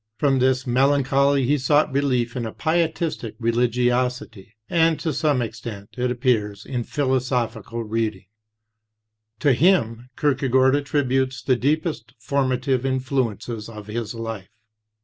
From 0.17 0.39
this 0.39 0.65
melancholy 0.65 1.45
he 1.45 1.59
sought 1.59 1.93
relief 1.93 2.35
in 2.35 2.47
a 2.47 2.51
pietistic 2.51 3.35
religiosity, 3.37 4.55
and 4.67 4.99
to 4.99 5.13
some 5.13 5.43
extent, 5.43 5.89
it 5.95 6.09
appears, 6.09 6.65
in 6.65 6.83
philosophical 6.83 7.83
reading. 7.83 8.25
To 9.41 9.53
him 9.53 10.09
Kierkegaard 10.17 10.75
attributes 10.75 11.43
the 11.43 11.55
deepest 11.55 12.15
formative 12.17 12.83
influences 12.83 13.69
of 13.69 13.85
his 13.85 14.15
life. 14.15 14.49